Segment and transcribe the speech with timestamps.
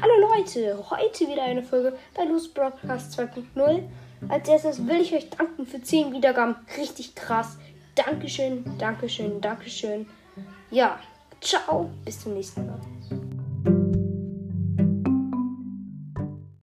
[0.00, 3.82] Hallo Leute, heute wieder eine Folge bei Loose Broadcast 2.0.
[4.28, 6.54] Als erstes will ich euch danken für 10 Wiedergaben.
[6.76, 7.56] Richtig krass.
[7.94, 10.06] Dankeschön, Dankeschön, Dankeschön.
[10.70, 10.98] Ja,
[11.40, 12.80] ciao, bis zum nächsten Mal.